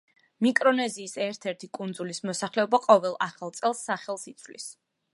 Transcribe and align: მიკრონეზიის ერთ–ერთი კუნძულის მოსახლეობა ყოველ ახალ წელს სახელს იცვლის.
მიკრონეზიის 0.45 1.13
ერთ–ერთი 1.25 1.69
კუნძულის 1.79 2.23
მოსახლეობა 2.31 2.83
ყოველ 2.89 3.21
ახალ 3.31 3.57
წელს 3.61 3.87
სახელს 3.91 4.29
იცვლის. 4.37 4.73